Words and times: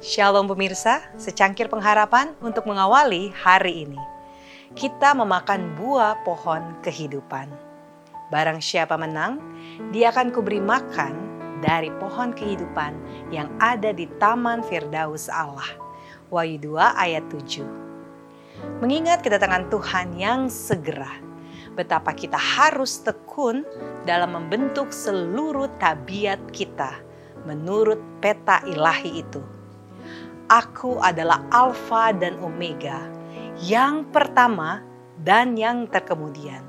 Shalom 0.00 0.48
pemirsa, 0.48 1.04
secangkir 1.20 1.68
pengharapan 1.68 2.32
untuk 2.40 2.64
mengawali 2.64 3.36
hari 3.36 3.84
ini. 3.84 4.00
Kita 4.72 5.12
memakan 5.12 5.76
buah 5.76 6.24
pohon 6.24 6.80
kehidupan. 6.80 7.52
Barang 8.32 8.64
siapa 8.64 8.96
menang, 8.96 9.36
dia 9.92 10.08
akan 10.08 10.32
kuberi 10.32 10.56
makan 10.56 11.12
dari 11.60 11.92
pohon 12.00 12.32
kehidupan 12.32 12.96
yang 13.28 13.52
ada 13.60 13.92
di 13.92 14.08
Taman 14.16 14.64
Firdaus 14.64 15.28
Allah. 15.28 15.68
Wahyu 16.32 16.56
2 16.64 16.80
ayat 16.80 17.28
7. 17.28 18.80
Mengingat 18.80 19.20
kedatangan 19.20 19.68
Tuhan 19.68 20.16
yang 20.16 20.48
segera, 20.48 21.12
betapa 21.76 22.16
kita 22.16 22.40
harus 22.40 23.04
tekun 23.04 23.68
dalam 24.08 24.32
membentuk 24.32 24.96
seluruh 24.96 25.68
tabiat 25.76 26.40
kita 26.56 26.96
menurut 27.44 28.00
peta 28.24 28.64
ilahi 28.64 29.20
itu 29.20 29.59
Aku 30.50 30.98
adalah 30.98 31.46
Alfa 31.54 32.10
dan 32.10 32.34
Omega, 32.42 33.06
yang 33.62 34.02
pertama 34.10 34.82
dan 35.22 35.54
yang 35.54 35.86
terkemudian, 35.86 36.66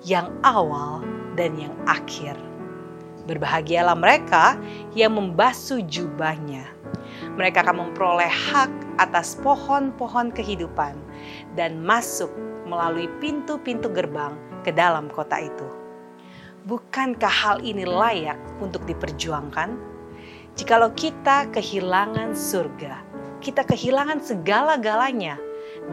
yang 0.00 0.32
awal 0.40 1.04
dan 1.36 1.52
yang 1.60 1.76
akhir. 1.84 2.32
Berbahagialah 3.28 3.92
mereka 3.92 4.56
yang 4.96 5.20
membasuh 5.20 5.84
jubahnya. 5.84 6.64
Mereka 7.36 7.60
akan 7.60 7.92
memperoleh 7.92 8.32
hak 8.32 8.72
atas 8.96 9.36
pohon-pohon 9.44 10.32
kehidupan 10.32 10.96
dan 11.60 11.76
masuk 11.84 12.32
melalui 12.64 13.04
pintu-pintu 13.20 13.92
gerbang 13.92 14.32
ke 14.64 14.72
dalam 14.72 15.12
kota 15.12 15.44
itu. 15.44 15.68
Bukankah 16.64 17.28
hal 17.28 17.60
ini 17.60 17.84
layak 17.84 18.40
untuk 18.64 18.88
diperjuangkan? 18.88 19.76
Jikalau 20.56 20.92
kita 20.96 21.46
kehilangan 21.54 22.34
surga, 22.34 23.09
kita 23.40 23.64
kehilangan 23.64 24.20
segala-galanya 24.20 25.40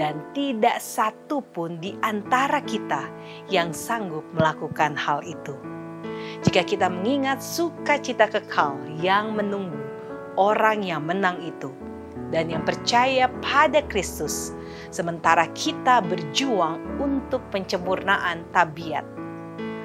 dan 0.00 0.18
tidak 0.32 0.80
satu 0.80 1.44
pun 1.52 1.76
di 1.78 1.92
antara 2.00 2.64
kita 2.64 3.06
yang 3.52 3.70
sanggup 3.70 4.24
melakukan 4.32 4.96
hal 4.96 5.20
itu. 5.22 5.54
Jika 6.40 6.64
kita 6.64 6.88
mengingat 6.88 7.44
sukacita 7.44 8.28
kekal 8.28 8.80
yang 8.98 9.36
menunggu 9.36 9.80
orang 10.40 10.82
yang 10.82 11.04
menang 11.04 11.38
itu 11.44 11.70
dan 12.32 12.50
yang 12.50 12.64
percaya 12.64 13.30
pada 13.44 13.84
Kristus, 13.86 14.56
sementara 14.88 15.46
kita 15.52 16.00
berjuang 16.02 16.80
untuk 16.98 17.44
pencempurnaan 17.52 18.42
tabiat. 18.50 19.04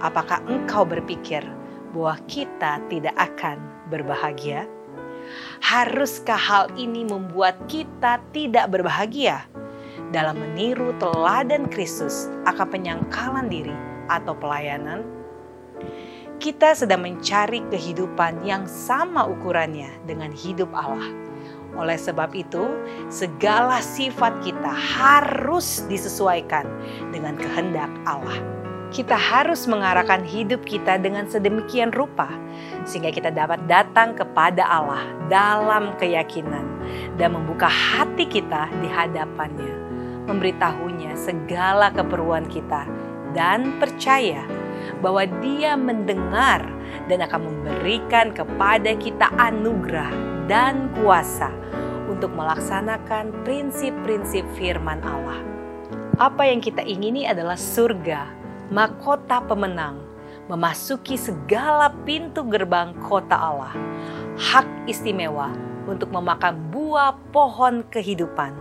Apakah 0.00 0.40
engkau 0.48 0.86
berpikir 0.88 1.44
bahwa 1.92 2.16
kita 2.24 2.80
tidak 2.88 3.12
akan 3.20 3.60
berbahagia? 3.92 4.64
Haruskah 5.58 6.38
hal 6.38 6.64
ini 6.78 7.02
membuat 7.02 7.58
kita 7.66 8.22
tidak 8.30 8.70
berbahagia? 8.70 9.50
Dalam 10.14 10.38
meniru 10.38 10.94
teladan 11.02 11.66
Kristus 11.66 12.30
akan 12.46 12.66
penyangkalan 12.70 13.50
diri 13.50 13.74
atau 14.06 14.34
pelayanan, 14.38 15.02
kita 16.38 16.74
sedang 16.78 17.02
mencari 17.02 17.62
kehidupan 17.66 18.46
yang 18.46 18.66
sama 18.70 19.26
ukurannya 19.26 19.90
dengan 20.06 20.30
hidup 20.30 20.70
Allah. 20.70 21.10
Oleh 21.78 21.98
sebab 21.98 22.34
itu, 22.34 22.66
segala 23.06 23.78
sifat 23.78 24.42
kita 24.42 24.70
harus 24.74 25.86
disesuaikan 25.86 26.66
dengan 27.14 27.38
kehendak 27.38 27.90
Allah 28.06 28.59
kita 28.90 29.14
harus 29.14 29.70
mengarahkan 29.70 30.26
hidup 30.26 30.66
kita 30.66 30.98
dengan 30.98 31.30
sedemikian 31.30 31.94
rupa, 31.94 32.26
sehingga 32.82 33.14
kita 33.14 33.30
dapat 33.30 33.62
datang 33.70 34.18
kepada 34.18 34.66
Allah 34.66 35.06
dalam 35.30 35.94
keyakinan 35.96 36.66
dan 37.14 37.38
membuka 37.38 37.70
hati 37.70 38.26
kita 38.26 38.66
di 38.82 38.90
hadapannya, 38.90 39.74
memberitahunya 40.26 41.14
segala 41.14 41.94
keperluan 41.94 42.50
kita, 42.50 42.82
dan 43.30 43.78
percaya 43.78 44.42
bahwa 44.98 45.22
Dia 45.38 45.78
mendengar 45.78 46.66
dan 47.06 47.22
akan 47.22 47.46
memberikan 47.46 48.34
kepada 48.34 48.98
kita 48.98 49.30
anugerah 49.38 50.10
dan 50.50 50.90
kuasa 50.98 51.54
untuk 52.10 52.34
melaksanakan 52.34 53.30
prinsip-prinsip 53.46 54.42
firman 54.58 54.98
Allah. 55.06 55.38
Apa 56.18 56.50
yang 56.50 56.58
kita 56.58 56.82
ingini 56.82 57.24
adalah 57.24 57.54
surga 57.54 58.39
mahkota 58.70 59.42
pemenang, 59.50 59.98
memasuki 60.46 61.18
segala 61.18 61.90
pintu 62.06 62.46
gerbang 62.46 62.94
kota 63.02 63.34
Allah. 63.34 63.74
Hak 64.38 64.86
istimewa 64.86 65.50
untuk 65.90 66.14
memakan 66.14 66.70
buah 66.70 67.18
pohon 67.34 67.82
kehidupan 67.90 68.54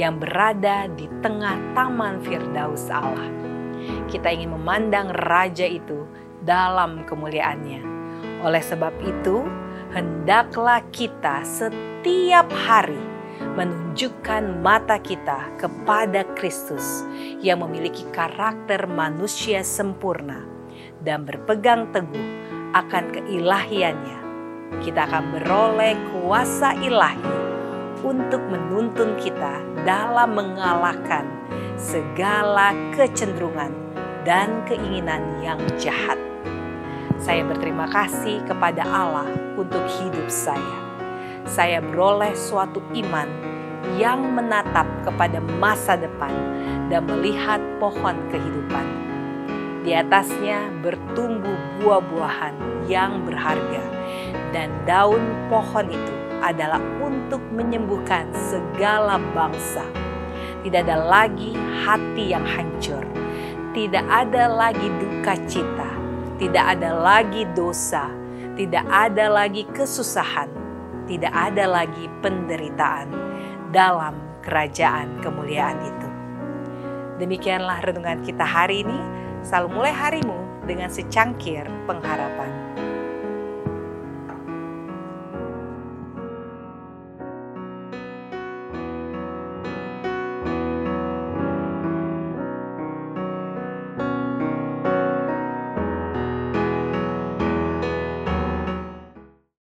yang 0.00 0.16
berada 0.16 0.88
di 0.96 1.06
tengah 1.20 1.54
taman 1.76 2.24
Firdaus 2.24 2.88
Allah. 2.88 3.28
Kita 4.08 4.32
ingin 4.32 4.56
memandang 4.56 5.12
raja 5.12 5.68
itu 5.68 6.08
dalam 6.40 7.04
kemuliaannya. 7.04 7.84
Oleh 8.40 8.64
sebab 8.64 8.96
itu, 9.04 9.44
hendaklah 9.92 10.80
kita 10.88 11.44
setiap 11.44 12.48
hari 12.48 13.13
menunjukkan 13.52 14.64
mata 14.64 14.96
kita 14.98 15.54
kepada 15.60 16.24
Kristus 16.34 17.04
yang 17.44 17.60
memiliki 17.60 18.02
karakter 18.10 18.88
manusia 18.88 19.60
sempurna 19.60 20.42
dan 21.04 21.28
berpegang 21.28 21.92
teguh 21.92 22.28
akan 22.74 23.04
keilahiannya. 23.14 24.20
Kita 24.82 25.06
akan 25.06 25.24
beroleh 25.38 25.94
kuasa 26.10 26.74
ilahi 26.82 27.22
untuk 28.02 28.42
menuntun 28.50 29.14
kita 29.20 29.62
dalam 29.86 30.34
mengalahkan 30.34 31.24
segala 31.78 32.74
kecenderungan 32.92 33.70
dan 34.26 34.50
keinginan 34.66 35.22
yang 35.40 35.60
jahat. 35.78 36.18
Saya 37.22 37.46
berterima 37.46 37.88
kasih 37.88 38.42
kepada 38.44 38.84
Allah 38.84 39.28
untuk 39.56 39.86
hidup 39.86 40.28
saya 40.28 40.83
saya 41.44 41.84
beroleh 41.84 42.32
suatu 42.32 42.80
iman 42.96 43.28
yang 44.00 44.32
menatap 44.32 44.88
kepada 45.04 45.38
masa 45.60 45.94
depan 46.00 46.32
dan 46.88 47.04
melihat 47.04 47.60
pohon 47.76 48.16
kehidupan. 48.32 48.86
Di 49.84 49.92
atasnya 49.92 50.72
bertumbuh 50.80 51.84
buah-buahan 51.84 52.88
yang 52.88 53.28
berharga, 53.28 53.84
dan 54.56 54.72
daun 54.88 55.20
pohon 55.52 55.92
itu 55.92 56.14
adalah 56.40 56.80
untuk 57.04 57.40
menyembuhkan 57.52 58.32
segala 58.32 59.20
bangsa. 59.36 59.84
Tidak 60.64 60.80
ada 60.88 60.96
lagi 60.96 61.52
hati 61.84 62.32
yang 62.32 62.48
hancur, 62.48 63.04
tidak 63.76 64.08
ada 64.08 64.48
lagi 64.48 64.88
duka 64.96 65.36
cita, 65.44 65.90
tidak 66.40 66.64
ada 66.80 66.96
lagi 66.96 67.44
dosa, 67.52 68.08
tidak 68.56 68.88
ada 68.88 69.28
lagi 69.28 69.68
kesusahan 69.68 70.63
tidak 71.04 71.32
ada 71.32 71.64
lagi 71.68 72.08
penderitaan 72.24 73.08
dalam 73.72 74.16
kerajaan 74.44 75.20
kemuliaan 75.24 75.78
itu. 75.82 76.08
Demikianlah 77.22 77.80
renungan 77.86 78.20
kita 78.26 78.44
hari 78.44 78.82
ini. 78.82 78.98
Selalu 79.44 79.68
mulai 79.76 79.92
harimu 79.92 80.40
dengan 80.64 80.88
secangkir 80.88 81.68
pengharapan. 81.84 82.43